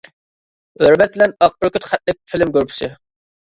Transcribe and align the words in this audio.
ھۆرمەت 0.85 1.13
بىلەن: 1.19 1.37
ئاق 1.47 1.55
بۈركۈت 1.67 1.87
خەتلىك 1.93 2.21
فىلىم 2.33 2.57
گۇرۇپپىسى. 2.59 2.95